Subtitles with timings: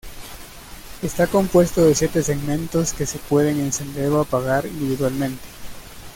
[1.03, 5.43] Está compuesto de siete segmentos que se pueden encender o apagar individualmente.